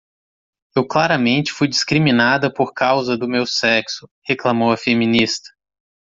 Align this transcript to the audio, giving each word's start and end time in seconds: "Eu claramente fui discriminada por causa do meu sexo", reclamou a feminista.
"Eu 0.75 0.83
claramente 0.87 1.53
fui 1.53 1.67
discriminada 1.67 2.51
por 2.51 2.73
causa 2.73 3.15
do 3.15 3.27
meu 3.29 3.45
sexo", 3.45 4.09
reclamou 4.27 4.71
a 4.71 4.75
feminista. 4.75 5.47